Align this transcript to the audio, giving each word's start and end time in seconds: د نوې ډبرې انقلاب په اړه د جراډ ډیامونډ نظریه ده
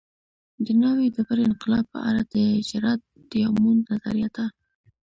د 0.65 0.67
نوې 0.83 1.05
ډبرې 1.15 1.43
انقلاب 1.49 1.85
په 1.93 1.99
اړه 2.09 2.21
د 2.33 2.35
جراډ 2.69 2.99
ډیامونډ 3.31 3.79
نظریه 3.91 4.29
ده 4.35 4.45